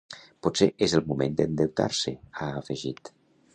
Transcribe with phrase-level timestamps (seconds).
[0.45, 3.15] Potser és el moment d’endeutar-se, ha afegit.